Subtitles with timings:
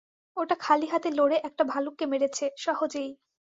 [0.37, 3.09] ওটা খালি হাতে লড়ে একটা ভালুককে মেরেছে, সহজেই।